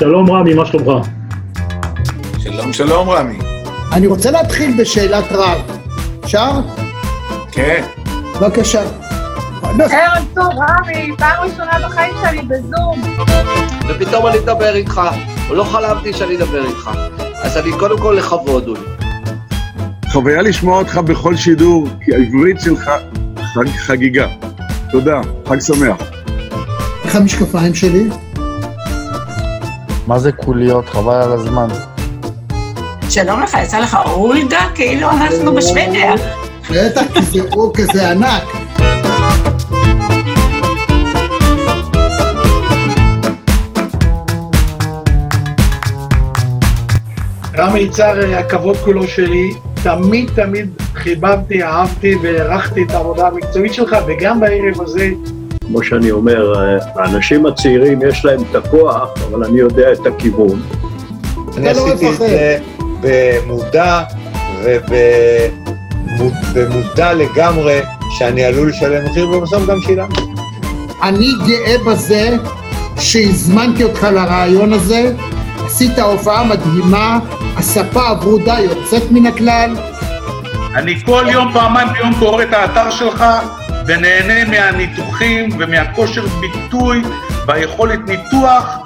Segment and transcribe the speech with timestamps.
[0.00, 1.06] שלום רמי, מה שלומך?
[2.38, 3.38] שלום, שלום רמי.
[3.92, 5.58] אני רוצה להתחיל בשאלת רב.
[6.24, 6.50] אפשר?
[7.52, 7.84] כן.
[8.40, 8.82] בבקשה.
[9.62, 13.02] ערב טוב, רמי, פעם ראשונה בחיים שלי בזום.
[13.88, 15.00] ופתאום אני אדבר איתך,
[15.50, 16.90] לא חלמתי שאני אדבר איתך.
[17.42, 18.80] אז אני קודם כל לכבוד, אולי.
[20.12, 22.90] חוויה לשמוע אותך בכל שידור, כי העברית שלך
[23.54, 24.26] חג, חגיגה.
[24.90, 25.96] תודה, חג שמח.
[27.04, 28.08] איך המשקפיים שלי?
[30.06, 30.88] מה זה קוליות?
[30.88, 31.68] חבל על הזמן.
[33.08, 34.60] שלום לך, יצא לך אולגה?
[34.74, 36.14] כאילו אנחנו בשוודיה.
[36.70, 38.42] בטח, כי זה אור כזה ענק.
[47.58, 49.50] רמי יצהר, הכבוד כולו שלי.
[49.82, 55.10] תמיד תמיד חיבבתי, אהבתי והערכתי את העבודה המקצועית שלך, וגם בערב הזה
[55.70, 56.52] כמו שאני אומר,
[56.96, 60.62] האנשים הצעירים יש להם את הכוח, אבל אני יודע את הכיוון.
[61.56, 62.16] אני לא עשיתי את.
[62.16, 62.58] זה
[63.00, 64.02] במודע
[66.54, 67.80] ובמודע לגמרי
[68.10, 70.20] שאני עלול לשלם מחיר, ובסוף גם שילמתי.
[71.02, 72.36] אני גאה בזה
[72.98, 75.12] שהזמנתי אותך לרעיון הזה,
[75.66, 77.18] עשית הופעה מדהימה,
[77.56, 79.76] הספה הברודה יוצאת מן הכלל.
[80.74, 83.24] אני כל יום, פעמיים ביום קורא את האתר שלך
[83.86, 87.02] ונהנה מהניתוחים ומהכושר ביטוי
[87.46, 88.78] והיכולת ניתוח.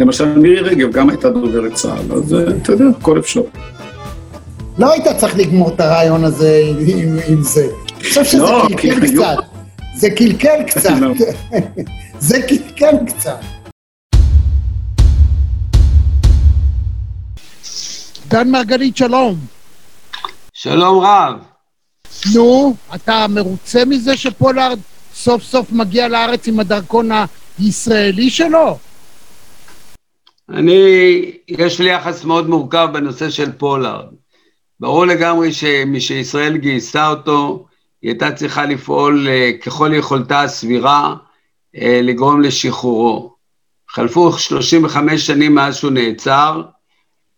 [0.00, 3.40] למשל, מירי רגב גם הייתה דוברת צה"ל, אז אה, אתה יודע, הכל אפשר.
[4.78, 7.66] לא היית צריך לגמור את הרעיון הזה עם, עם זה.
[7.96, 9.36] אני חושב שזה לא, קלקל קצת.
[9.96, 10.90] זה קלקל קצת.
[11.00, 11.12] לא.
[12.28, 13.57] זה קלקל קצת.
[18.28, 19.34] דן מרגלית, שלום.
[20.52, 21.34] שלום רב.
[22.34, 24.78] נו, אתה מרוצה מזה שפולארד
[25.14, 27.08] סוף סוף מגיע לארץ עם הדרכון
[27.58, 28.78] הישראלי שלו?
[30.48, 34.06] אני, יש לי יחס מאוד מורכב בנושא של פולארד.
[34.80, 37.66] ברור לגמרי שכשישראל גייסה אותו,
[38.02, 41.14] היא הייתה צריכה לפעול אה, ככל יכולתה הסבירה
[41.76, 43.34] אה, לגרום לשחרורו.
[43.90, 46.62] חלפו 35 שנים מאז שהוא נעצר,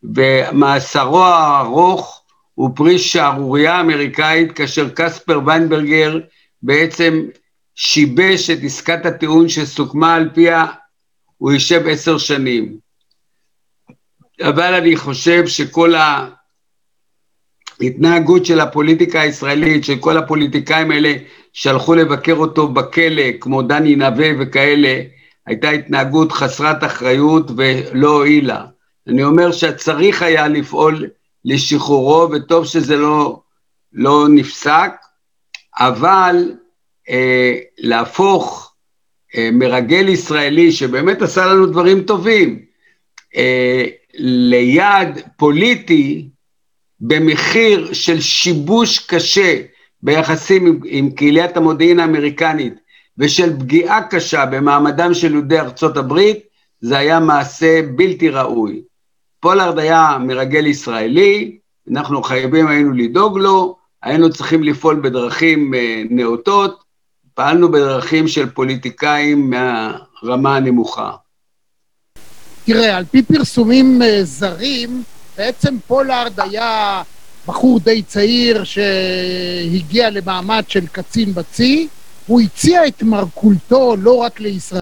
[0.03, 2.23] ומאסרו הארוך
[2.55, 6.19] הוא פרי שערורייה אמריקאית, כאשר קספר ויינברגר
[6.63, 7.23] בעצם
[7.75, 10.67] שיבש את עסקת הטיעון שסוכמה על פיה
[11.37, 12.77] הוא יישב עשר שנים.
[14.43, 15.95] אבל אני חושב שכל
[17.81, 21.13] ההתנהגות של הפוליטיקה הישראלית, של כל הפוליטיקאים האלה
[21.53, 25.01] שהלכו לבקר אותו בכלא, כמו דני נווה וכאלה,
[25.47, 28.65] הייתה התנהגות חסרת אחריות ולא הועילה.
[29.07, 31.07] אני אומר שצריך היה לפעול
[31.45, 33.41] לשחרורו, וטוב שזה לא,
[33.93, 34.93] לא נפסק,
[35.79, 36.53] אבל
[37.11, 38.75] אה, להפוך
[39.37, 42.65] אה, מרגל ישראלי שבאמת עשה לנו דברים טובים,
[43.37, 43.85] אה,
[44.15, 46.29] ליעד פוליטי
[47.01, 49.63] במחיר של שיבוש קשה
[50.03, 52.75] ביחסים עם, עם קהיליית המודיעין האמריקנית
[53.19, 56.39] ושל פגיעה קשה במעמדם של יהודי ארצות הברית,
[56.81, 58.83] זה היה מעשה בלתי ראוי.
[59.41, 61.59] פולארד היה מרגל ישראלי,
[61.91, 66.85] אנחנו חייבים היינו לדאוג לו, היינו צריכים לפעול בדרכים אה, נאותות,
[67.35, 71.11] פעלנו בדרכים של פוליטיקאים מהרמה הנמוכה.
[72.65, 75.03] תראה, על פי פרסומים אה, זרים,
[75.37, 77.03] בעצם פולארד היה
[77.47, 81.89] בחור די צעיר שהגיע למעמד של קצין בצי,
[82.27, 84.80] הוא הציע את מרכולתו לא רק לישראל,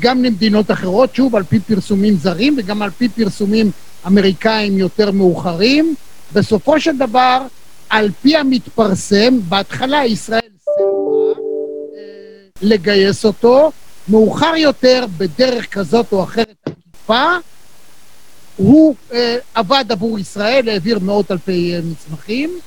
[0.00, 3.70] גם למדינות אחרות, שוב, על פי פרסומים זרים וגם על פי פרסומים
[4.06, 5.94] אמריקאים יותר מאוחרים.
[6.32, 7.46] בסופו של דבר,
[7.88, 11.40] על פי המתפרסם, בהתחלה ישראל סירבה
[11.96, 13.72] אה, לגייס אותו,
[14.08, 17.24] מאוחר יותר, בדרך כזאת או אחרת עקיפה,
[18.56, 22.58] הוא אה, עבד עבור ישראל, העביר מאות אלפי אה, מסמכים,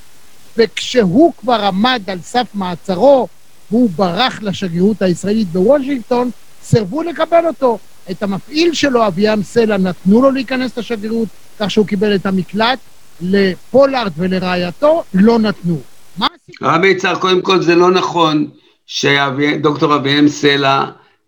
[0.58, 3.28] וכשהוא כבר עמד על סף מעצרו,
[3.72, 6.32] והוא ברח לשגרירות הישראלית בוושינגטון,
[6.66, 7.78] סירבו לקבל אותו.
[8.12, 11.28] את המפעיל שלו, אביעם סלע, נתנו לו להיכנס לשגרירות,
[11.60, 12.80] כך שהוא קיבל את המקלט.
[13.22, 15.80] לפולארד ולרעייתו לא נתנו.
[16.18, 16.68] מה הסיפור?
[16.68, 18.48] רבי יצהר, קודם כל זה לא נכון
[18.86, 20.86] שדוקטור אביהם סלע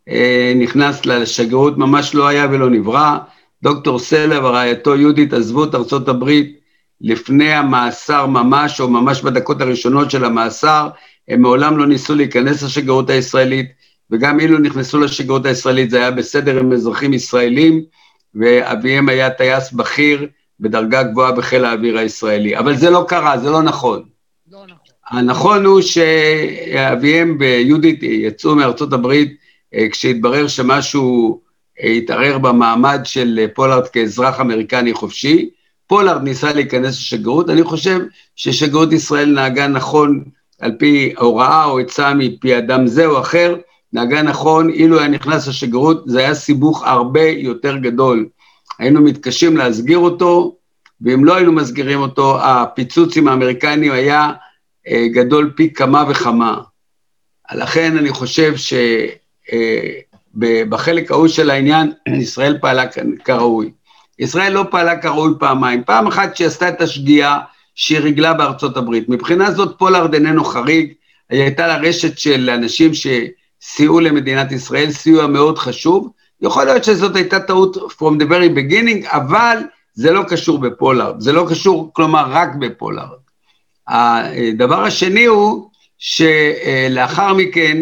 [0.09, 3.17] אה, נכנס לשגרירות, ממש לא היה ולא נברא.
[3.63, 6.59] דוקטור סלע ורעייתו יהודית עזבו את ארצות הברית
[7.01, 10.89] לפני המאסר ממש, או ממש בדקות הראשונות של המאסר,
[11.27, 13.71] הם מעולם לא ניסו להיכנס לשגרירות הישראלית,
[14.11, 17.83] וגם אילו נכנסו לשגרירות הישראלית זה היה בסדר עם אזרחים ישראלים,
[18.35, 20.27] ואביהם היה טייס בכיר
[20.59, 22.57] בדרגה גבוהה בחיל האוויר הישראלי.
[22.57, 24.03] אבל זה לא קרה, זה לא נכון.
[24.51, 24.77] לא נכון.
[25.09, 29.37] הנכון הוא שאביאם ויהודית יצאו מארצות הברית
[29.73, 31.41] אה, כשהתברר שמשהו
[31.83, 35.49] אה, התערער במעמד של פולארד כאזרח אמריקני חופשי.
[35.87, 37.99] פולארד ניסה להיכנס לשגרירות, אני חושב
[38.35, 40.23] ששגרירות ישראל נהגה נכון
[40.59, 43.55] על פי הוראה או עצה מפי אדם זה או אחר,
[43.93, 48.27] נהגה נכון, אילו היה נכנס לשגרירות זה היה סיבוך הרבה יותר גדול.
[48.79, 50.55] היינו מתקשים להסגיר אותו,
[51.01, 54.31] ואם לא היינו מסגירים אותו, הפיצוץ עם האמריקנים היה
[54.87, 56.61] אה, גדול פי כמה וכמה.
[57.55, 58.53] לכן אני חושב
[60.35, 61.91] שבחלק ההוא של העניין,
[62.21, 62.83] ישראל פעלה
[63.25, 63.71] כראוי.
[64.19, 65.83] ישראל לא פעלה כראוי פעמיים.
[65.83, 67.39] פעם אחת שהיא עשתה את השגיאה
[67.75, 69.09] שהיא ריגלה בארצות הברית.
[69.09, 70.93] מבחינה זאת פולארד איננו חריג,
[71.29, 72.93] היא הייתה לה רשת של אנשים
[73.67, 76.09] שסייעו למדינת ישראל, סיוע מאוד חשוב.
[76.41, 79.57] יכול להיות שזאת הייתה טעות from the very beginning, אבל
[79.93, 83.17] זה לא קשור בפולארד, זה לא קשור, כלומר, רק בפולארד.
[83.87, 87.77] הדבר השני הוא שלאחר מכן,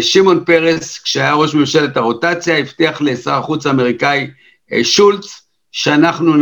[0.00, 4.30] שמעון פרס, כשהיה ראש ממשלת הרוטציה, הבטיח לשר החוץ האמריקאי
[4.82, 6.32] שולץ, שאנחנו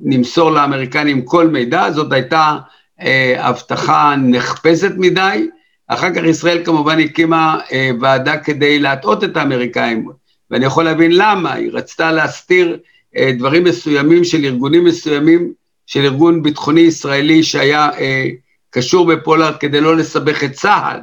[0.00, 2.56] נמסור לאמריקנים כל מידע, זאת הייתה
[3.38, 5.48] הבטחה נחפזת מדי.
[5.88, 7.58] אחר כך ישראל כמובן הקימה
[8.00, 10.08] ועדה כדי להטעות את האמריקאים,
[10.50, 12.78] ואני יכול להבין למה, היא רצתה להסתיר
[13.16, 15.52] אה, דברים מסוימים של ארגונים מסוימים,
[15.86, 18.28] של ארגון ביטחוני ישראלי שהיה אה,
[18.70, 21.00] קשור בפולארד כדי לא לסבך את צה"ל,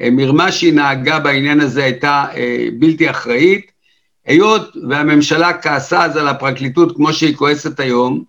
[0.00, 3.70] והמרמה שהיא נהגה בעניין הזה הייתה אה, בלתי אחראית,
[4.26, 8.24] היות והממשלה כעסה אז על הפרקליטות כמו שהיא כועסת היום,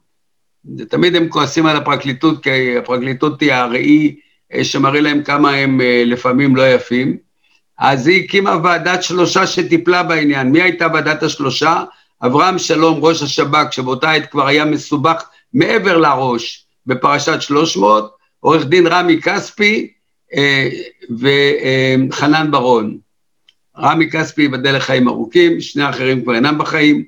[0.90, 4.16] תמיד הם כועסים על הפרקליטות כי הפרקליטות היא הראי
[4.64, 7.18] שמראה להם כמה הם לפעמים לא יפים,
[7.80, 10.52] אז היא הקימה ועדת שלושה שטיפלה בעניין.
[10.52, 11.84] מי הייתה ועדת השלושה?
[12.26, 15.24] אברהם שלום, ראש השב"כ, שבאותה עת כבר היה מסובך
[15.54, 19.88] מעבר לראש בפרשת 300, עורך דין רמי כספי
[20.36, 20.70] אה,
[21.20, 22.98] וחנן ברון.
[23.78, 27.04] רמי כספי ייבדל לחיים ארוכים, שני האחרים כבר אינם בחיים,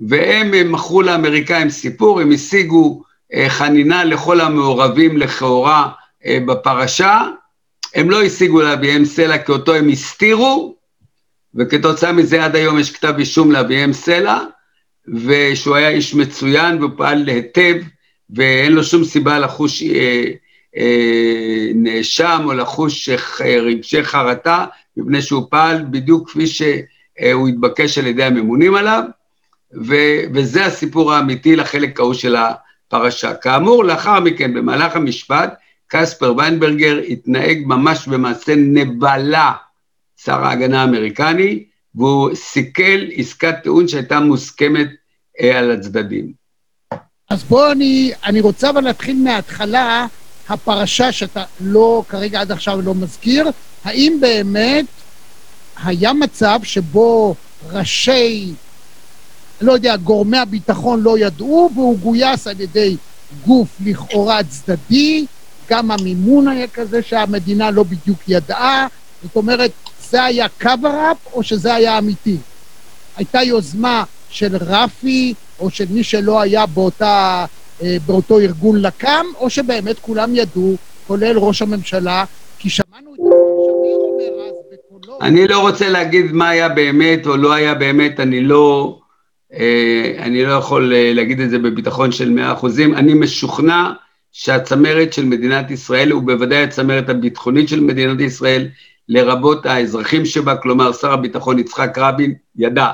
[0.00, 3.02] והם הם מכרו לאמריקאים סיפור, הם השיגו
[3.34, 5.88] אה, חנינה לכל המעורבים לכאורה
[6.26, 7.22] אה, בפרשה,
[7.94, 10.76] הם לא השיגו לאביהם סלע כי אותו הם הסתירו,
[11.54, 14.38] וכתוצאה מזה עד היום יש כתב אישום לאביהם סלע,
[15.08, 17.74] ושהוא היה איש מצוין והוא פעל היטב,
[18.36, 20.24] ואין לו שום סיבה לחוש אה,
[20.76, 23.08] אה, נאשם או לחוש
[23.40, 24.66] רגשי חרטה,
[24.96, 29.04] מפני שהוא פעל בדיוק כפי שהוא התבקש על ידי הממונים עליו,
[29.74, 29.94] ו,
[30.34, 33.34] וזה הסיפור האמיתי לחלק ההוא של הפרשה.
[33.34, 35.54] כאמור, לאחר מכן, במהלך המשפט,
[35.88, 39.52] קספר ויינברגר התנהג ממש במעשה נבלה,
[40.24, 41.64] שר ההגנה האמריקני,
[41.94, 44.88] והוא סיכל עסקת טיעון שהייתה מוסכמת
[45.40, 46.32] אה, על הצדדים.
[47.30, 50.06] אז בוא אני, אני רוצה אבל להתחיל מההתחלה,
[50.48, 53.50] הפרשה שאתה לא, כרגע עד עכשיו לא מזכיר,
[53.84, 54.84] האם באמת
[55.84, 57.34] היה מצב שבו
[57.72, 58.52] ראשי,
[59.62, 62.96] לא יודע, גורמי הביטחון לא ידעו, והוא גויס על ידי
[63.46, 65.26] גוף לכאורה צדדי,
[65.68, 68.86] גם המימון היה כזה שהמדינה לא בדיוק ידעה,
[69.22, 69.70] זאת אומרת,
[70.10, 72.36] זה היה cover-up או שזה היה אמיתי?
[73.16, 77.44] הייתה יוזמה של רפי או של מי שלא היה באותה,
[77.82, 80.76] אה, באותו ארגון לקם, או שבאמת כולם ידעו,
[81.06, 82.24] כולל ראש הממשלה,
[82.58, 83.20] כי שמענו את
[84.72, 85.18] בקולו...
[85.22, 88.98] אני לא רוצה להגיד מה היה באמת או לא היה באמת, אני לא,
[90.18, 93.90] אני לא יכול אה, להגיד את זה בביטחון של מאה אחוזים, אני משוכנע
[94.32, 98.68] שהצמרת של מדינת ישראל, ובוודאי הצמרת הביטחונית של מדינת ישראל,
[99.08, 102.90] לרבות האזרחים שבה, כלומר שר הביטחון יצחק רבין, ידע.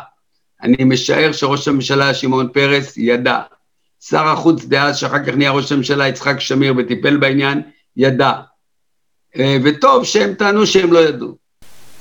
[0.62, 3.40] אני משער שראש הממשלה שמעון פרס ידע.
[4.00, 7.62] שר החוץ דאז, שאחר כך נהיה ראש הממשלה, יצחק שמיר, וטיפל בעניין,
[7.96, 8.32] ידע.
[9.38, 11.36] אה, וטוב שהם טענו שהם לא ידעו.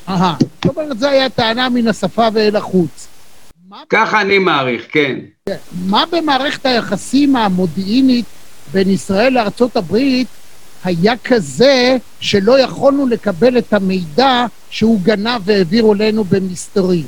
[0.09, 3.16] אהה, זאת אומרת, זו הייתה טענה מן השפה ואל החוץ.
[3.89, 5.19] ככה אני מעריך, כן.
[5.85, 8.25] מה במערכת היחסים המודיעינית
[8.71, 10.27] בין ישראל לארצות הברית
[10.83, 17.05] היה כזה שלא יכולנו לקבל את המידע שהוא גנב והעביר אלינו במסתרים.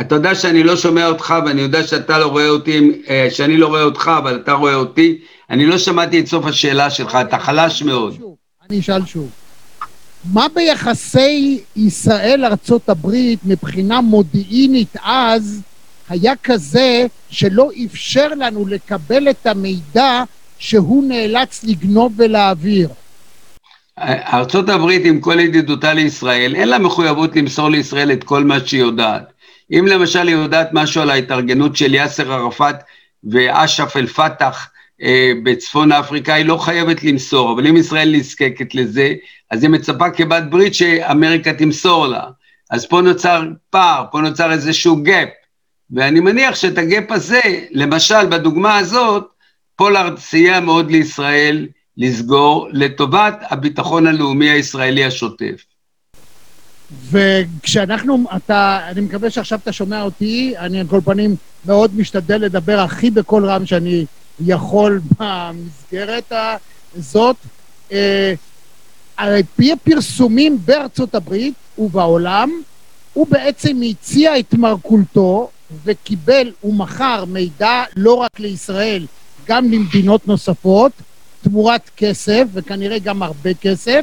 [0.00, 3.66] אתה יודע שאני לא שומע אותך ואני יודע שאתה לא רואה אותי, אה, שאני לא
[3.66, 5.18] רואה אותך אבל אתה רואה אותי,
[5.50, 8.16] אני לא שמעתי את סוף השאלה שלך, אתה חלש מאוד.
[8.70, 9.30] אני אשאל שוב.
[10.32, 15.62] מה ביחסי ישראל-ארצות הברית מבחינה מודיעינית אז
[16.08, 20.22] היה כזה שלא אפשר לנו לקבל את המידע
[20.58, 22.88] שהוא נאלץ לגנוב ולהעביר.
[24.32, 28.80] ארצות הברית עם כל ידידותה לישראל, אין לה מחויבות למסור לישראל את כל מה שהיא
[28.80, 29.32] יודעת.
[29.72, 32.76] אם למשל היא יודעת משהו על ההתארגנות של יאסר ערפאת
[33.24, 34.68] ואש"ף אל-פתח
[35.44, 39.14] בצפון אפריקה, היא לא חייבת למסור, אבל אם ישראל נזקקת לזה,
[39.50, 42.24] אז היא מצפה כבת ברית שאמריקה תמסור לה.
[42.70, 45.28] אז פה נוצר פער, פה נוצר איזשהו gap,
[45.90, 47.40] ואני מניח שאת ה gap הזה,
[47.70, 49.28] למשל בדוגמה הזאת,
[49.76, 55.64] פולארד סייע מאוד לישראל לסגור לטובת הביטחון הלאומי הישראלי השוטף.
[57.10, 61.36] וכשאנחנו, אתה, אני מקווה שעכשיו אתה שומע אותי, אני על כל פנים
[61.66, 64.06] מאוד משתדל לדבר הכי בקול רם שאני
[64.40, 66.32] יכול במסגרת
[66.94, 67.36] הזאת.
[67.92, 68.34] אה,
[69.16, 72.50] על פי הפרסומים בארצות הברית ובעולם,
[73.12, 75.50] הוא בעצם הציע את מרכולתו
[75.84, 79.06] וקיבל ומכר מידע לא רק לישראל,
[79.46, 80.92] גם למדינות נוספות,
[81.42, 84.00] תמורת כסף, וכנראה גם הרבה כסף.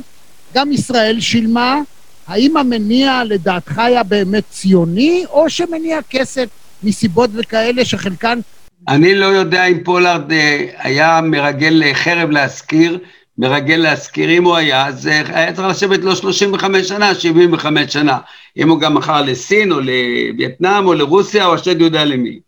[0.53, 1.79] גם ישראל שילמה.
[2.27, 6.49] האם המניע לדעתך היה באמת ציוני, או שמניע כסף
[6.83, 8.39] מסיבות וכאלה שחלקן...
[8.87, 12.99] אני לא יודע אם פולארד אה, היה מרגל חרב להשכיר,
[13.37, 18.19] מרגל להשכיר, אם הוא היה, אז אה, היה צריך לשבת לו 35 שנה, 75 שנה.
[18.57, 22.39] אם הוא גם מכר לסין, או לווייטנאם, או לרוסיה, או השד יודע למי.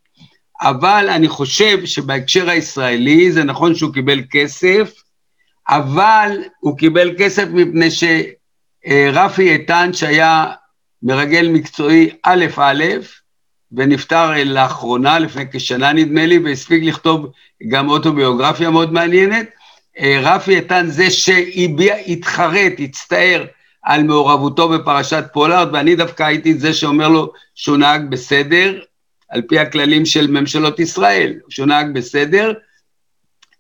[0.62, 4.94] אבל אני חושב שבהקשר הישראלי זה נכון שהוא קיבל כסף,
[5.70, 10.46] אבל הוא קיבל כסף מפני שרפי איתן, שהיה
[11.04, 12.84] מרגל מקצועי א' א',
[13.72, 17.32] ונפטר לאחרונה, לפני כשנה נדמה לי, והספיק לכתוב
[17.68, 19.50] גם אוטוביוגרפיה מאוד מעניינת,
[20.02, 23.46] רפי איתן זה שהביע, התחרט, הצטער
[23.84, 28.80] על מעורבותו בפרשת פולארד, ואני דווקא הייתי זה שאומר לו שהוא נהג בסדר,
[29.30, 32.54] על פי הכללים של ממשלות ישראל, שהוא נהג בסדר.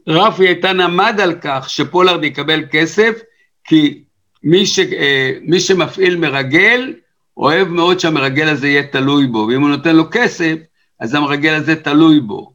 [0.07, 3.19] רפי איתן עמד על כך שפולארד יקבל כסף,
[3.63, 4.03] כי
[4.43, 6.93] מי, ש, אה, מי שמפעיל מרגל,
[7.37, 10.55] אוהב מאוד שהמרגל הזה יהיה תלוי בו, ואם הוא נותן לו כסף,
[10.99, 12.53] אז המרגל הזה תלוי בו.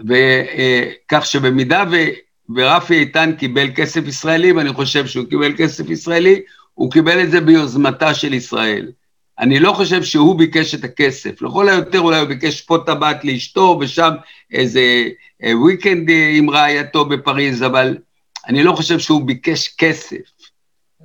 [0.00, 1.96] וכך אה, שבמידה ו,
[2.56, 6.40] ורפי איתן קיבל כסף ישראלי, ואני חושב שהוא קיבל כסף ישראלי,
[6.74, 8.92] הוא קיבל את זה ביוזמתה של ישראל.
[9.38, 13.78] אני לא חושב שהוא ביקש את הכסף, לכל היותר אולי הוא ביקש פה טבעת לאשתו
[13.80, 14.10] ושם
[14.52, 14.82] איזה
[15.52, 17.96] וויקנד אה, עם רעייתו בפריז, אבל
[18.48, 20.33] אני לא חושב שהוא ביקש כסף.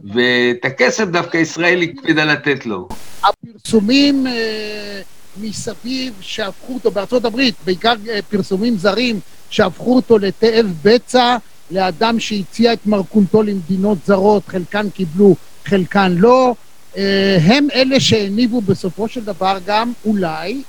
[0.04, 2.88] ואת הכסף דווקא ישראל הקפידה לתת לו.
[3.24, 5.02] הפרסומים אה,
[5.42, 11.38] מסביב שהפכו אותו בארצות הברית, בעיקר אה, פרסומים זרים, שהפכו אותו לתאב בצע,
[11.72, 16.56] לאדם שהציע את מרכולתו למדינות זרות, חלקן קיבלו, חלקן לא.
[16.98, 20.62] אה, הם אלה שהניבו בסופו של דבר גם אולי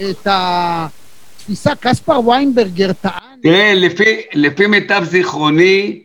[0.00, 3.12] את התפיסה, קספר ויינברגר טען...
[3.42, 6.00] תראה, לפי, לפי מיטב זיכרוני,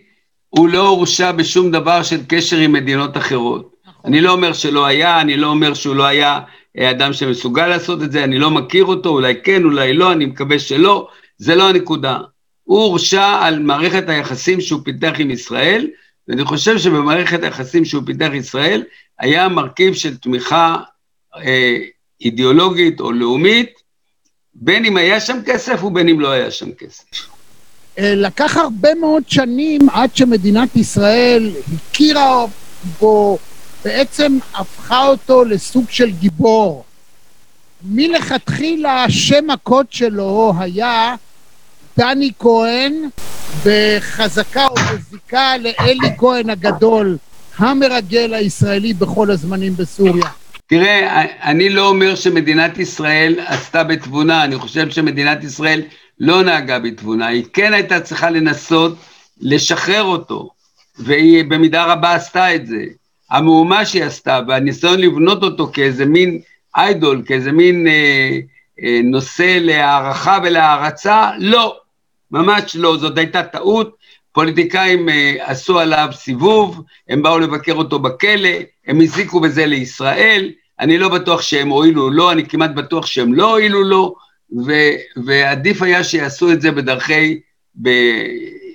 [0.58, 3.74] הוא לא הורשע בשום דבר של קשר עם מדינות אחרות.
[3.86, 4.02] נכון.
[4.06, 6.40] אני לא אומר שלא היה, אני לא אומר שהוא לא היה
[6.78, 10.26] אה, אדם שמסוגל לעשות את זה, אני לא מכיר אותו, אולי כן, אולי לא, אני
[10.26, 11.08] מקווה שלא,
[11.38, 12.18] זה לא הנקודה.
[12.64, 15.88] הוא הורשע על מערכת היחסים שהוא פיתח עם ישראל,
[16.28, 18.84] ואני חושב שבמערכת היחסים שהוא פיתח ישראל,
[19.20, 20.78] היה מרכיב של תמיכה
[21.36, 21.78] אה,
[22.22, 23.74] אידיאולוגית או לאומית,
[24.54, 27.35] בין אם היה שם כסף ובין אם לא היה שם כסף.
[28.00, 32.46] אה, לקח הרבה מאוד שנים עד שמדינת ישראל הכירה
[33.00, 33.38] בו,
[33.86, 36.84] בעצם הפכה אותו לסוג של גיבור.
[37.84, 41.16] מלכתחילה שם הקוד שלו היה
[41.98, 42.94] דני כהן,
[43.66, 47.18] בחזקה או בזיקה לאלי כהן הגדול,
[47.58, 50.25] המרגל הישראלי בכל הזמנים בסוריה.
[50.68, 55.82] תראה, אני לא אומר שמדינת ישראל עשתה בתבונה, אני חושב שמדינת ישראל
[56.19, 58.98] לא נהגה בתבונה, היא כן הייתה צריכה לנסות
[59.41, 60.50] לשחרר אותו,
[61.00, 62.84] והיא במידה רבה עשתה את זה.
[63.31, 66.41] המהומה שהיא עשתה, והניסיון לבנות אותו כאיזה מין
[66.77, 68.39] איידול, כאיזה מין אה,
[68.84, 71.77] אה, נושא להערכה ולהערצה, לא,
[72.31, 73.95] ממש לא, זאת הייתה טעות,
[74.31, 78.50] פוליטיקאים אה, עשו עליו סיבוב, הם באו לבקר אותו בכלא,
[78.88, 83.51] הם הזיקו בזה לישראל, אני לא בטוח שהם הועילו לו, אני כמעט בטוח שהם לא
[83.51, 84.15] הועילו לו,
[84.66, 87.40] ו- ועדיף היה שיעשו את זה בדרכי,
[87.82, 87.90] ב...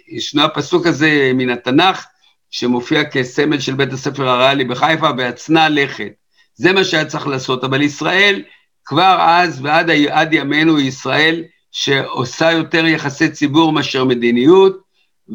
[0.09, 2.07] ישנו הפסוק הזה מן התנ"ך,
[2.51, 6.13] שמופיע כסמל של בית הספר הריאלי בחיפה, והצנע לכת.
[6.55, 8.43] זה מה שהיה צריך לעשות, אבל ישראל,
[8.85, 14.81] כבר אז ועד ימינו, ישראל שעושה יותר יחסי ציבור מאשר מדיניות,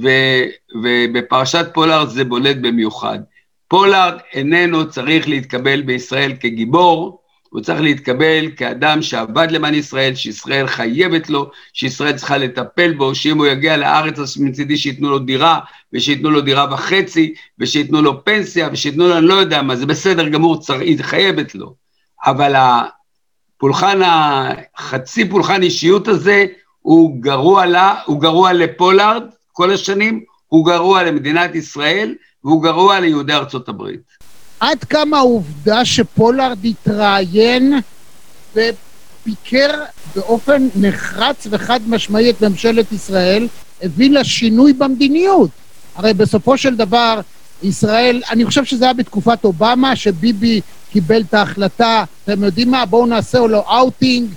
[0.03, 0.09] ו,
[0.81, 3.19] ובפרשת פולארד זה בולט במיוחד.
[3.67, 7.21] פולארד איננו צריך להתקבל בישראל כגיבור,
[7.55, 13.37] הוא צריך להתקבל כאדם שעבד למען ישראל, שישראל חייבת לו, שישראל צריכה לטפל בו, שאם
[13.37, 15.59] הוא יגיע לארץ אז מצידי שייתנו לו דירה,
[15.93, 20.29] ושייתנו לו דירה וחצי, ושייתנו לו פנסיה, ושייתנו לו אני לא יודע מה, זה בסדר
[20.29, 21.75] גמור, היא חייבת לו.
[22.25, 23.99] אבל הפולחן,
[24.75, 26.45] החצי פולחן אישיות הזה,
[26.81, 33.33] הוא גרוע לה, הוא גרוע לפולארד כל השנים, הוא גרוע למדינת ישראל, והוא גרוע ליהודי
[33.33, 34.24] ארצות הברית.
[34.59, 37.73] עד כמה העובדה שפולארד התראיין
[38.55, 39.83] וביקר
[40.15, 43.47] באופן נחרץ וחד משמעי את ממשלת ישראל,
[43.81, 45.49] הביא לשינוי במדיניות.
[45.95, 47.21] הרי בסופו של דבר,
[47.63, 53.05] ישראל, אני חושב שזה היה בתקופת אובמה, שביבי קיבל את ההחלטה, אתם יודעים מה, בואו
[53.05, 54.29] נעשה לו אאוטינג,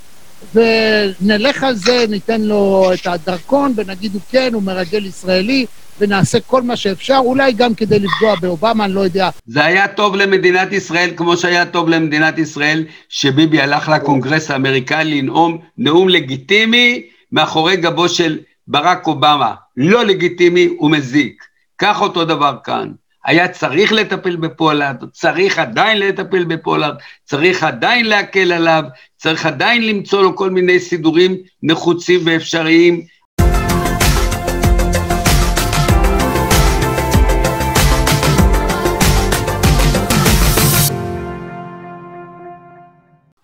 [0.54, 5.66] ונלך על זה, ניתן לו את הדרכון, ונגיד הוא כן, הוא מרגל ישראלי,
[6.00, 9.30] ונעשה כל מה שאפשר, אולי גם כדי לפגוע באובמה, אני לא יודע.
[9.46, 15.58] זה היה טוב למדינת ישראל, כמו שהיה טוב למדינת ישראל, שביבי הלך לקונגרס האמריקאי לנאום
[15.78, 17.02] נאום לגיטימי
[17.32, 18.38] מאחורי גבו של
[18.68, 19.54] ברק אובמה.
[19.76, 21.44] לא לגיטימי ומזיק.
[21.78, 22.92] כך אותו דבר כאן.
[23.24, 28.82] היה צריך לטפל בפולארד, צריך עדיין לטפל בפולארד, צריך עדיין להקל עליו,
[29.16, 33.02] צריך עדיין למצוא לו כל מיני סידורים נחוצים ואפשריים.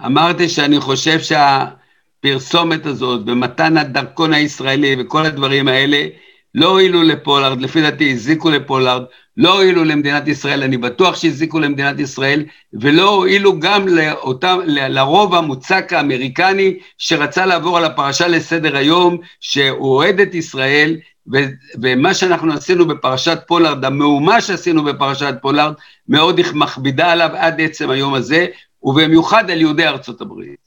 [0.06, 6.06] אמרתי שאני חושב שהפרסומת הזאת ומתן הדרכון הישראלי וכל הדברים האלה
[6.54, 9.02] לא הועילו לפולארד, לפי דעתי הזיקו לפולארד,
[9.36, 15.92] לא הועילו למדינת ישראל, אני בטוח שהזיקו למדינת ישראל, ולא הועילו גם לאותם, לרוב המוצק
[15.92, 20.96] האמריקני שרצה לעבור על הפרשה לסדר היום, שהוא אוהד את ישראל,
[21.32, 21.36] ו,
[21.82, 25.74] ומה שאנחנו עשינו בפרשת פולארד, המהומה שעשינו בפרשת פולארד,
[26.08, 28.46] מאוד מכבידה עליו עד עצם היום הזה,
[28.84, 30.64] ובמיוחד על יהודי ארצות הברית.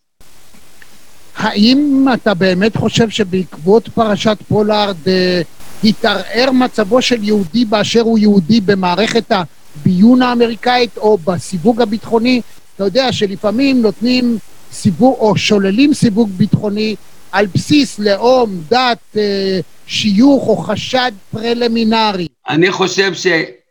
[1.38, 5.42] האם אתה באמת חושב שבעקבות פרשת פולארד אה,
[5.84, 12.42] התערער מצבו של יהודי באשר הוא יהודי במערכת הביון האמריקאית או בסיווג הביטחוני?
[12.76, 14.38] אתה יודע שלפעמים נותנים
[14.72, 16.96] סיווג או שוללים סיווג ביטחוני
[17.32, 22.28] על בסיס לאום, דת, אה, שיוך או חשד preliminary.
[22.50, 23.28] אני חושב ש...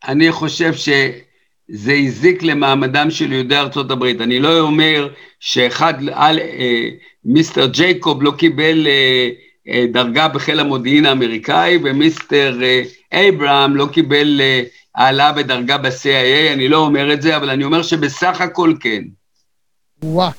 [0.09, 0.89] אני חושב ש...
[1.69, 4.21] זה הזיק למעמדם של יהודי ארצות הברית.
[4.21, 5.09] אני לא אומר
[5.41, 6.89] שאחד, על, אה,
[7.25, 9.29] מיסטר ג'ייקוב לא קיבל אה,
[9.69, 14.63] אה, דרגה בחיל המודיעין האמריקאי, ומיסטר אה, אייברהם לא קיבל אה,
[14.95, 19.03] העלאה בדרגה ב-CIA, אני לא אומר את זה, אבל אני אומר שבסך הכל כן.
[20.03, 20.31] וואו.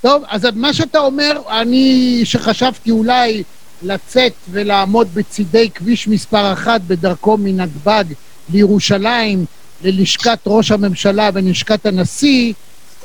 [0.00, 3.42] טוב, אז מה שאתה אומר, אני שחשבתי אולי
[3.82, 8.04] לצאת ולעמוד בצידי כביש מספר אחת בדרכו מנתב"ג
[8.52, 9.44] לירושלים,
[9.84, 12.52] ללשכת ראש הממשלה ולשכת הנשיא,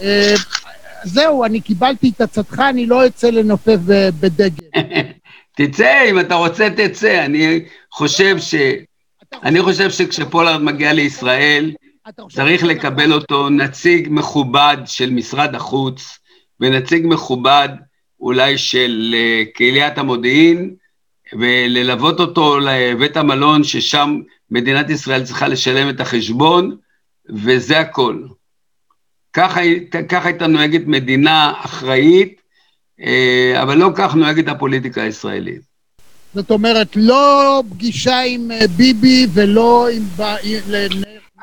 [0.01, 0.33] אה,
[1.03, 3.77] זהו, אני קיבלתי את עצתך, אני לא אצא לנופף
[4.19, 4.67] בדגל.
[5.57, 7.25] תצא, אם אתה רוצה תצא.
[7.25, 8.55] אני חושב ש...
[9.43, 11.71] אני חושב שכשפולארד מגיע לישראל,
[12.31, 16.19] צריך לקבל אותו נציג מכובד של משרד החוץ,
[16.59, 17.69] ונציג מכובד
[18.19, 20.75] אולי של אה, קהיליית המודיעין,
[21.39, 24.19] וללוות אותו לבית המלון, ששם
[24.51, 26.75] מדינת ישראל צריכה לשלם את החשבון,
[27.29, 28.17] וזה הכל.
[29.33, 29.61] ככה,
[30.09, 32.41] ככה הייתה נוהגת מדינה אחראית,
[33.01, 35.61] אה, אבל לא כך נוהגת הפוליטיקה הישראלית.
[36.33, 40.03] זאת אומרת, לא פגישה עם אה, ביבי ולא עם...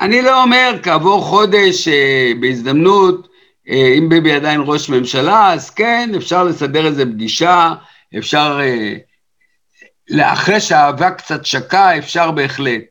[0.01, 3.27] אני לא אומר, כעבור חודש, אה, בהזדמנות,
[3.97, 7.73] אם ביבי עדיין ראש ממשלה, אז כן, אפשר לסדר איזה פגישה,
[8.17, 8.59] אפשר,
[10.19, 12.81] אחרי שהאהבה קצת שקע, אפשר בהחלט.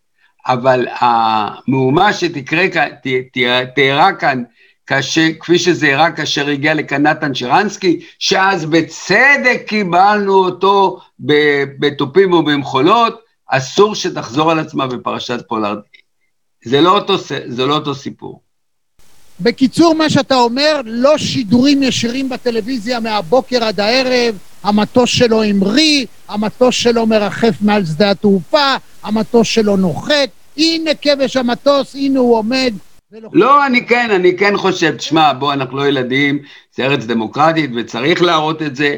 [0.46, 2.88] אבל המהומה שתקרה כאן,
[3.74, 4.42] תארע כאן,
[4.86, 11.00] כאשר, כפי שזה אירע כאשר הגיע לכאן נתן שרנסקי, שאז בצדק קיבלנו אותו
[11.78, 15.78] בתופים ובמחולות, אסור שתחזור על עצמה בפרשת פולארד.
[16.64, 18.40] זה לא אותו, זה לא אותו סיפור.
[19.40, 26.74] בקיצור, מה שאתה אומר, לא שידורים ישירים בטלוויזיה מהבוקר עד הערב, המטוס שלו המריא, המטוס
[26.74, 32.74] שלו מרחף מעל שדה התעופה, המטוס שלו נוחת, הנה כבש המטוס, הנה הוא עומד.
[33.32, 36.38] לא, אני כן, אני כן חושב, תשמע, בוא, אנחנו לא ילדים,
[36.76, 38.96] זה ארץ דמוקרטית וצריך להראות את זה.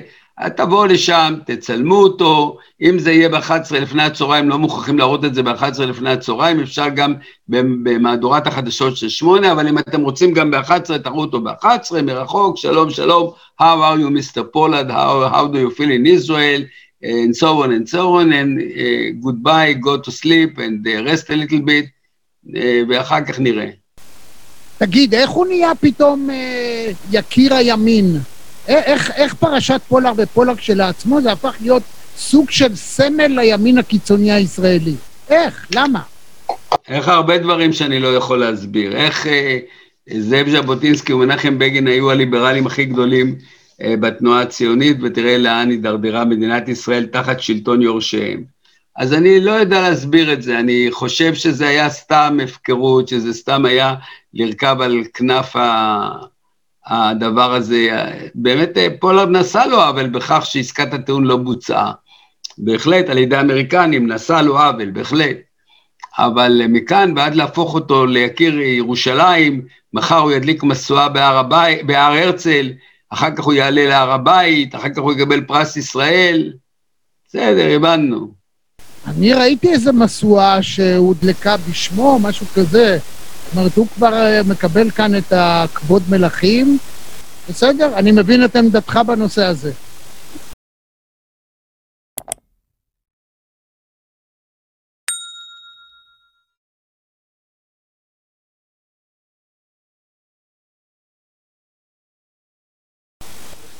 [0.56, 5.42] תבואו לשם, תצלמו אותו, אם זה יהיה ב-11 לפני הצהריים, לא מוכרחים להראות את זה
[5.42, 7.14] ב-11 לפני הצהריים, אפשר גם
[7.48, 12.90] במהדורת החדשות של שמונה, אבל אם אתם רוצים גם ב-11, תראו אותו ב-11, מרחוק, שלום,
[12.90, 14.42] שלום, How are you, Mr.
[14.52, 16.62] Pollard, how, how do you feel in Israel,
[17.02, 21.30] and so on and so on, and uh, goodbye, go to sleep, and uh, rest
[21.30, 23.68] a little bit, uh, ואחר כך נראה.
[24.78, 26.32] תגיד, איך הוא נהיה פתאום אה,
[27.12, 28.18] יקיר הימין?
[28.68, 31.82] איך, איך פרשת פולארד ופולארד כשלעצמו זה הפך להיות
[32.16, 34.94] סוג של סמל לימין הקיצוני הישראלי?
[35.28, 35.66] איך?
[35.74, 36.00] למה?
[36.88, 38.96] איך הרבה דברים שאני לא יכול להסביר.
[38.96, 39.58] איך אה,
[40.18, 43.34] זאב ז'בוטינסקי ומנחם בגין היו הליברלים הכי גדולים
[43.82, 48.44] אה, בתנועה הציונית, ותראה לאן הידרדרה מדינת ישראל תחת שלטון יורשיהם.
[48.96, 53.64] אז אני לא יודע להסביר את זה, אני חושב שזה היה סתם הפקרות, שזה סתם
[53.64, 53.94] היה
[54.34, 55.56] לרכב על כנף
[56.86, 58.08] הדבר הזה.
[58.34, 61.92] באמת אה, פולארד נשא לו עוול בכך שעסקת הטיעון לא בוצעה.
[62.58, 65.36] בהחלט, על ידי האמריקנים, נשא לו עוול, בהחלט.
[66.18, 71.42] אבל מכאן ועד להפוך אותו ליקיר ירושלים, מחר הוא ידליק משואה בהר,
[71.86, 72.72] בהר הרצל,
[73.10, 76.52] אחר כך הוא יעלה להר הבית, אחר כך הוא יקבל פרס ישראל.
[77.28, 78.32] בסדר, הבנו.
[79.06, 82.98] אני ראיתי איזה משואה שהודלקה בשמו, משהו כזה.
[83.56, 86.78] אומרת, הוא כבר אה, מקבל כאן את הכבוד מלכים.
[87.48, 89.72] בסדר, אני מבין את עמדתך בנושא הזה.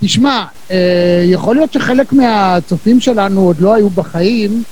[0.05, 4.63] תשמע, אה, יכול להיות שחלק מהצופים שלנו עוד לא היו בחיים,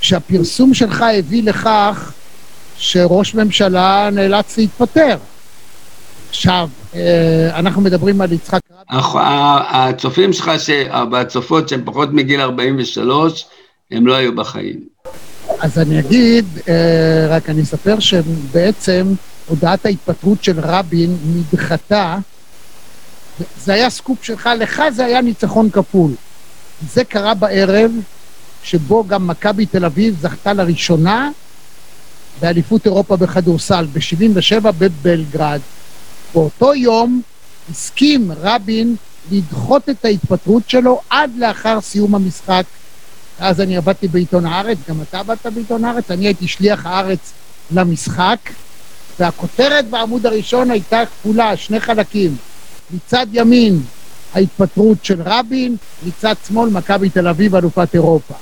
[0.00, 2.12] כשהפרסום שלך הביא לכך
[2.80, 5.16] שראש ממשלה נאלץ להתפטר.
[6.28, 9.00] עכשיו, אה, אנחנו מדברים על יצחק רבין.
[9.68, 10.50] הצופים שלך,
[11.12, 13.46] והצופות שהן פחות מגיל 43,
[13.90, 14.80] הם לא היו בחיים.
[15.60, 19.06] אז אני אגיד, אה, רק אני אספר שבעצם
[19.46, 22.18] הודעת ההתפטרות של רבין נדחתה
[23.64, 26.12] זה היה סקופ שלך, לך זה היה ניצחון כפול.
[26.92, 27.90] זה קרה בערב
[28.62, 31.30] שבו גם מכבי תל אביב זכתה לראשונה
[32.40, 35.60] באליפות אירופה בכדורסל, ב-77' בבלגרד.
[36.34, 37.22] באותו יום
[37.70, 38.96] הסכים רבין
[39.30, 42.64] לדחות את ההתפטרות שלו עד לאחר סיום המשחק.
[43.38, 47.32] אז אני עבדתי בעיתון הארץ, גם אתה עבדת בעיתון הארץ, אני הייתי שליח הארץ
[47.70, 48.38] למשחק,
[49.18, 52.36] והכותרת בעמוד הראשון הייתה כפולה, שני חלקים.
[52.90, 53.80] מצד ימין
[54.34, 55.76] ההתפטרות של רבין,
[56.06, 58.34] מצד שמאל מכבי תל אביב אלופת אירופה.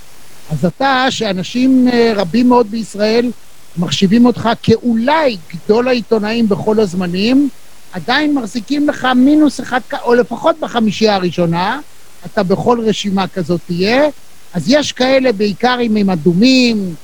[0.50, 3.30] אז אתה, שאנשים אה, רבים מאוד בישראל
[3.76, 7.48] מחשיבים אותך כאולי גדול העיתונאים בכל הזמנים,
[7.92, 11.80] עדיין מחזיקים לך מינוס אחד, או לפחות בחמישייה הראשונה,
[12.26, 14.08] אתה בכל רשימה כזאת תהיה.
[14.54, 16.94] אז יש כאלה, בעיקר עם אדומים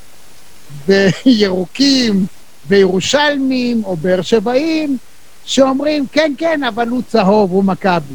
[0.87, 2.27] וירוקים
[2.69, 4.99] וירושלמים או באר שבעים,
[5.45, 8.15] שאומרים, כן, כן, אבל הוא צהוב, הוא מכבי.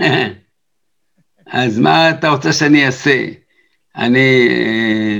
[1.52, 3.26] אז מה אתה רוצה שאני אעשה?
[3.96, 5.18] אני אה,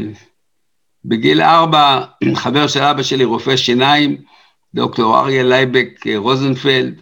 [1.05, 4.17] בגיל ארבע, חבר של אבא שלי, רופא שיניים,
[4.75, 7.01] דוקטור אריה לייבק אה, רוזנפלד,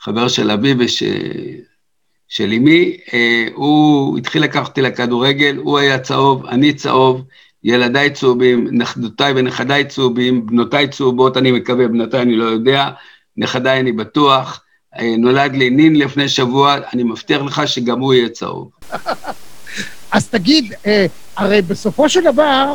[0.00, 6.72] חבר של אבי ושל אמי, אה, הוא התחיל לקחת אותי לכדורגל, הוא היה צהוב, אני
[6.72, 7.24] צהוב,
[7.64, 12.90] ילדיי צהובים, נכדותיי ונכדיי צהובים, בנותיי צהובות, אני מקווה, בנותיי אני לא יודע,
[13.36, 14.62] נכדיי אני בטוח.
[14.98, 18.70] אה, נולד לי נין לפני שבוע, אני מבטיח לך שגם הוא יהיה צהוב.
[20.12, 20.72] אז תגיד,
[21.36, 22.74] הרי בסופו של דבר,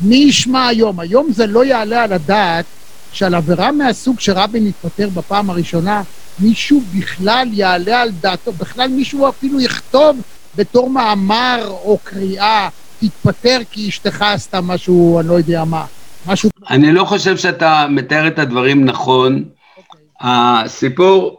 [0.00, 1.00] מי ישמע היום?
[1.00, 2.64] היום זה לא יעלה על הדעת
[3.12, 6.02] שעל עבירה מהסוג שרבין התפטר בפעם הראשונה,
[6.38, 10.16] מישהו בכלל יעלה על דעתו, בכלל מישהו אפילו יכתוב
[10.56, 12.68] בתור מאמר או קריאה
[13.00, 15.84] תתפטר כי אשתך עשתה משהו, אני לא יודע מה.
[16.26, 16.50] משהו...
[16.70, 19.44] אני לא חושב שאתה מתאר את הדברים נכון.
[19.44, 19.76] Okay.
[19.76, 20.00] אוקיי.
[20.20, 21.38] הסיפור,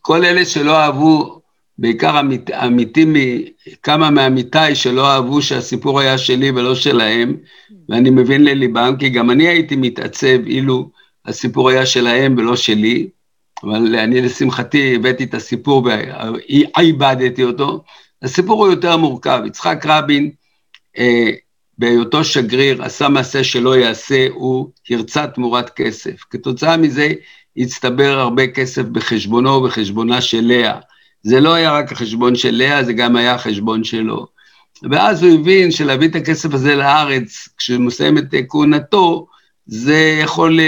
[0.00, 1.40] כל אלה שלא אהבו,
[1.78, 3.14] בעיקר עמית, עמיתים,
[3.82, 7.36] כמה מעמיתיי שלא אהבו שהסיפור היה שלי ולא שלהם,
[7.88, 10.90] ואני מבין לליבם, כי גם אני הייתי מתעצב אילו
[11.26, 13.08] הסיפור היה שלהם ולא שלי,
[13.62, 15.88] אבל אני לשמחתי הבאתי את הסיפור
[16.76, 17.84] ועיבדתי אותו.
[18.22, 19.42] הסיפור הוא יותר מורכב.
[19.46, 20.30] יצחק רבין,
[20.98, 21.30] אה,
[21.78, 26.24] בהיותו שגריר עשה מעשה שלא יעשה, הוא הרצה תמורת כסף.
[26.30, 27.12] כתוצאה מזה
[27.56, 30.78] הצטבר הרבה כסף בחשבונו ובחשבונה של לאה.
[31.24, 34.26] זה לא היה רק החשבון של לאה, זה גם היה החשבון שלו.
[34.90, 39.26] ואז הוא הבין שלהביא את הכסף הזה לארץ, כשהוא מסיים את כהונתו,
[39.66, 40.60] זה יכול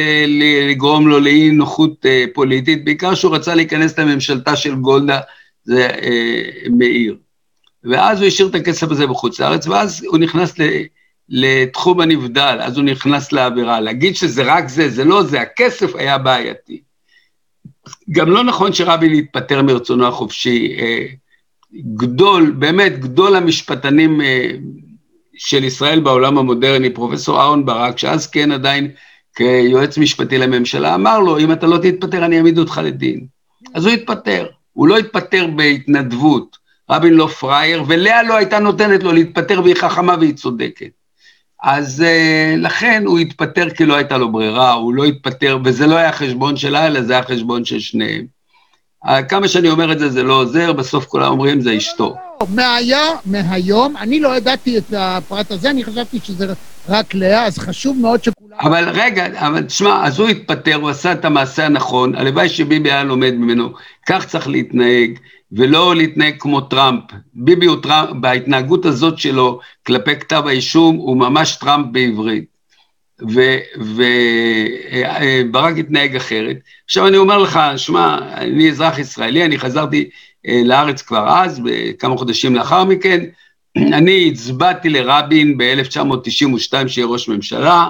[0.70, 5.20] לגרום לו לאי נוחות אה, פוליטית, בעיקר שהוא רצה להיכנס לממשלתה של גולדה,
[5.64, 7.16] זה אה, מאיר.
[7.84, 10.54] ואז הוא השאיר את הכסף הזה בחוץ לארץ, ואז הוא נכנס
[11.28, 13.80] לתחום הנבדל, אז הוא נכנס לעבירה.
[13.80, 16.85] להגיד שזה רק זה, זה לא זה, הכסף היה בעייתי.
[18.10, 20.76] גם לא נכון שרבין יתפטר מרצונו החופשי.
[20.78, 21.06] אה,
[21.96, 24.50] גדול, באמת, גדול המשפטנים אה,
[25.36, 28.90] של ישראל בעולם המודרני, פרופסור אהרן ברק, שאז כן עדיין
[29.36, 33.26] כיועץ משפטי לממשלה, אמר לו, אם אתה לא תתפטר, אני אעמיד אותך לדין.
[33.74, 34.46] אז הוא התפטר.
[34.72, 36.66] הוא לא התפטר בהתנדבות.
[36.90, 40.90] רבין לא פראייר, ולאה לא הייתה נותנת לו להתפטר והיא חכמה והיא צודקת.
[41.62, 45.96] אז uh, לכן הוא התפטר כי לא הייתה לו ברירה, הוא לא התפטר, וזה לא
[45.96, 48.36] היה חשבון שלה, אלא זה היה חשבון של שניהם.
[49.06, 52.14] אה, כמה שאני אומר את זה, זה לא עוזר, בסוף כולם אומרים זה אשתו.
[52.40, 56.46] לא, מההיה, מהיום, אני לא ידעתי את הפרט הזה, אני חשבתי שזה
[56.88, 58.58] רק לאה, אז חשוב מאוד שכולם...
[58.60, 63.04] אבל רגע, אבל תשמע, אז הוא התפטר, הוא עשה את המעשה הנכון, הלוואי שביבי היה
[63.04, 63.72] לומד ממנו,
[64.06, 65.10] כך צריך להתנהג,
[65.52, 67.02] ולא להתנהג כמו טראמפ.
[67.34, 72.56] ביבי הוא טראמפ, בהתנהגות הזאת שלו כלפי כתב האישום, הוא ממש טראמפ בעברית.
[75.48, 76.56] וברק התנהג אחרת.
[76.84, 80.10] עכשיו אני אומר לך, שמע, אני אזרח ישראלי, אני חזרתי
[80.46, 81.62] אה, לארץ כבר אז,
[81.98, 83.24] כמה חודשים לאחר מכן,
[83.98, 87.88] אני הצבעתי לרבין ב-1992 שיהיה ראש ממשלה,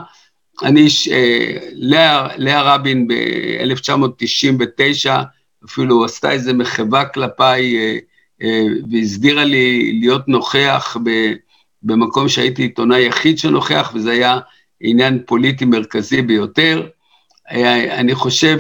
[0.63, 5.11] אני, אה, לאה, לאה רבין ב-1999
[5.67, 7.77] אפילו עשתה איזה מחווה כלפיי
[8.43, 10.97] אה, והסדירה לי להיות נוכח
[11.83, 14.39] במקום שהייתי עיתונאי יחיד שנוכח, וזה היה
[14.81, 16.87] עניין פוליטי מרכזי ביותר.
[17.91, 18.59] אני חושב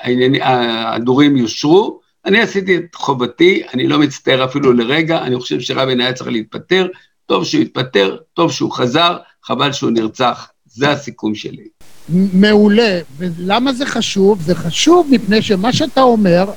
[0.00, 6.12] שההדורים יושרו, אני עשיתי את חובתי, אני לא מצטער אפילו לרגע, אני חושב שרבין היה
[6.12, 6.88] צריך להתפטר,
[7.26, 11.81] טוב שהוא התפטר, טוב שהוא חזר, חבל שהוא נרצח, זה הסיכום שלי.
[12.08, 14.42] מעולה, ולמה זה חשוב?
[14.42, 16.50] זה חשוב מפני שמה שאתה אומר,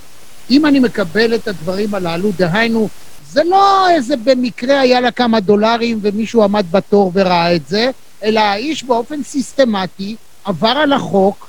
[0.49, 2.89] אם אני מקבל את הדברים הללו, דהיינו,
[3.31, 7.91] זה לא איזה במקרה היה לה כמה דולרים ומישהו עמד בתור וראה את זה,
[8.23, 11.47] אלא האיש באופן סיסטמטי עבר על החוק,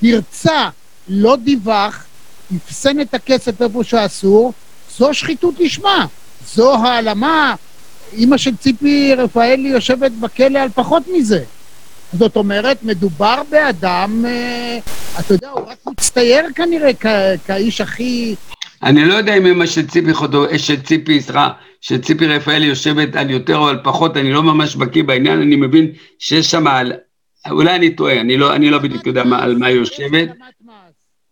[0.00, 0.68] פרצה,
[1.08, 2.04] לא דיווח,
[2.56, 4.52] אפסן את הכסף איפה שאסור,
[4.98, 6.06] זו שחיתות לשמה.
[6.54, 7.54] זו העלמה.
[8.12, 11.44] אימא של ציפי רפאלי יושבת בכלא על פחות מזה.
[12.12, 14.78] זאת אומרת, מדובר באדם, אה,
[15.20, 16.90] אתה יודע, הוא רק מצטייר כנראה
[17.46, 18.34] כאיש הכי
[18.82, 22.66] אני לא יודע אם אמא של ציפי חודו, אה, של ציפי, סליחה, של ציפי רפאלי
[22.66, 26.66] יושבת על יותר או על פחות, אני לא ממש בקיא בעניין, אני מבין שיש שם
[26.66, 26.92] על...
[27.50, 30.28] אולי אני טועה, אני לא, אני לא בדיוק יודע מה, על מה היא יושבת.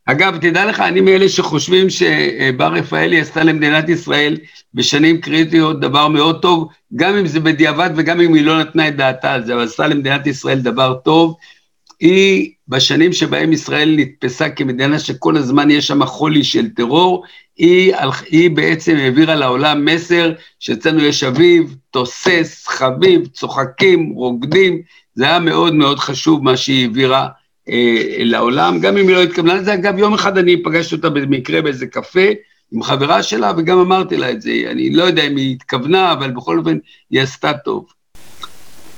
[0.07, 4.37] אגב, תדע לך, אני מאלה שחושבים שבר רפאלי עשתה למדינת ישראל
[4.75, 8.97] בשנים קריטיות דבר מאוד טוב, גם אם זה בדיעבד וגם אם היא לא נתנה את
[8.97, 11.37] דעתה על זה, אבל עשתה למדינת ישראל דבר טוב.
[12.01, 17.25] היא בשנים שבהם ישראל נתפסה כמדינה שכל הזמן יש שם חולי של טרור,
[17.57, 17.95] היא,
[18.31, 24.83] היא בעצם העבירה לעולם מסר שאצלנו יש אביב, תוסס, חביב, צוחקים, רוקדים,
[25.15, 27.29] זה היה מאוד מאוד חשוב מה שהיא העבירה
[28.19, 31.87] לעולם, גם אם היא לא התכוונה לזה, אגב יום אחד אני פגשתי אותה במקרה באיזה
[31.87, 32.29] קפה
[32.73, 36.31] עם חברה שלה וגם אמרתי לה את זה, אני לא יודע אם היא התכוונה, אבל
[36.31, 36.79] בכל אופן
[37.11, 37.87] היא עשתה טוב.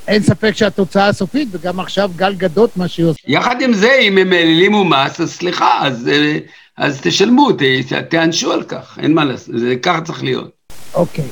[0.08, 3.18] אין ספק שהתוצאה הסופית, וגם עכשיו גל גדות, מה שהיא עושה.
[3.26, 6.38] יחד עם זה, אם הם העלימו מס, אז סליחה, אז, אה,
[6.76, 7.62] אז תשלמו, ת,
[8.08, 10.50] תענשו על כך, אין מה לעשות, זה ככה צריך להיות.
[10.94, 11.24] אוקיי.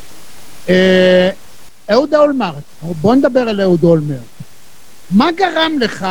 [0.68, 1.30] אה,
[1.90, 4.18] אהוד אולמרט, בוא נדבר על אהוד אולמרט.
[5.10, 6.06] מה גרם לך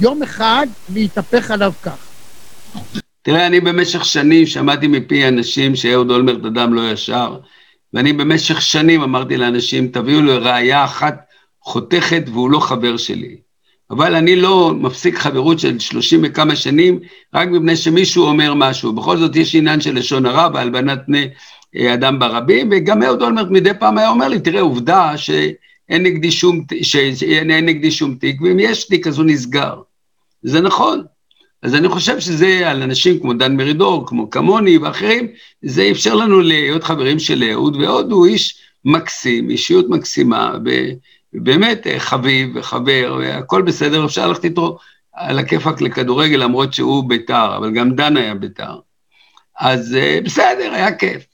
[0.00, 2.06] יום אחד להתהפך עליו כך?
[3.22, 7.36] תראה, אני במשך שנים שמעתי מפי אנשים שאהוד אולמרט אדם לא ישר,
[7.94, 11.20] ואני במשך שנים אמרתי לאנשים, תביאו לי ראייה אחת
[11.60, 13.36] חותכת והוא לא חבר שלי.
[13.90, 17.00] אבל אני לא מפסיק חברות של שלושים וכמה שנים,
[17.34, 18.92] רק מפני שמישהו אומר משהו.
[18.92, 21.28] בכל זאת יש עניין של לשון הרע והלבנת פני
[21.76, 25.18] אה, אדם ברבים, וגם אהוד אולמרט מדי פעם היה אומר לי, תראה, עובדה
[25.88, 29.74] שאין נגדי שום, שאין נגדי שום תיק, ואם יש תיק אז הוא נסגר.
[30.42, 31.04] זה נכון.
[31.62, 35.28] אז אני חושב שזה על אנשים כמו דן מרידור, כמו כמוני ואחרים,
[35.62, 40.54] זה אפשר לנו להיות חברים של אהוד, ואהוד הוא איש מקסים, אישיות מקסימה,
[41.32, 44.78] באמת אה, חביב וחבר, והכל בסדר, אפשר ללכת איתו
[45.12, 48.78] על הכיפאק לכדורגל, למרות שהוא בית"ר, אבל גם דן היה בית"ר.
[49.60, 51.26] אז אה, בסדר, היה כיף.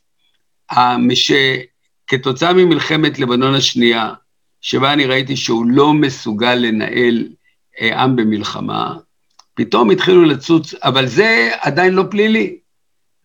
[2.07, 4.13] כתוצאה ממלחמת לבנון השנייה,
[4.61, 7.29] שבה אני ראיתי שהוא לא מסוגל לנהל
[7.81, 8.97] אה, עם במלחמה,
[9.55, 12.57] פתאום התחילו לצוץ, אבל זה עדיין לא פלילי.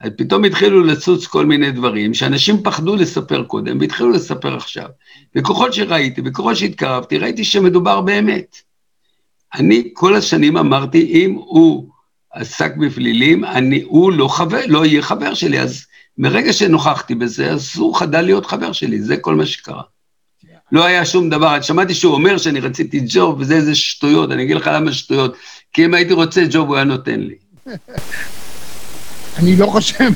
[0.02, 4.90] אז פתאום התחילו לצוץ כל מיני דברים שאנשים פחדו לספר קודם והתחילו לספר עכשיו.
[5.36, 8.56] וככל שראיתי וככל שהתקרבתי, ראיתי שמדובר באמת.
[9.56, 11.90] אני כל השנים אמרתי, אם הוא
[12.34, 15.86] עסק בפלילים, אני, הוא לא, חבר, לא יהיה חבר שלי, אז
[16.18, 19.82] מרגע שנוכחתי בזה, אז הוא חדל להיות חבר שלי, זה כל מה שקרה.
[20.76, 24.56] לא היה שום דבר, שמעתי שהוא אומר שאני רציתי ג'וב, וזה איזה שטויות, אני אגיד
[24.56, 25.36] לך למה שטויות,
[25.74, 27.36] כי אם הייתי רוצה ג'וב, הוא היה נותן לי.
[29.38, 30.12] אני לא חושב,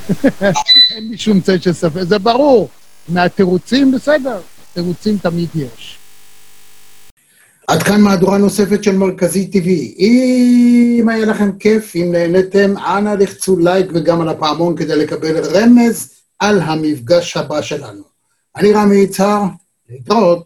[0.96, 2.70] אין לי שום צד של ספק, זה ברור.
[3.10, 4.42] מהתירוצים, בסדר,
[4.74, 5.98] תירוצים תמיד יש.
[7.68, 9.68] עד כאן מהדורה נוספת של מרכזי TV.
[10.00, 16.14] אם היה לכם כיף, אם נהניתם, אנא לחצו לייק וגם על הפעמון כדי לקבל רמז
[16.40, 18.04] על המפגש הבא שלנו.
[18.56, 19.44] אני רמי יצהר,
[19.90, 20.46] então